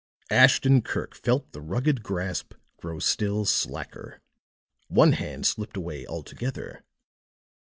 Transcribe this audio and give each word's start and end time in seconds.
Ashton 0.31 0.81
Kirk 0.81 1.13
felt 1.13 1.51
the 1.51 1.61
rugged 1.61 2.01
grasp 2.01 2.55
grow 2.77 2.97
still 2.97 3.45
slacker; 3.45 4.19
one 4.87 5.11
hand 5.11 5.45
slipped 5.45 5.77
away 5.77 6.07
altogether. 6.07 6.83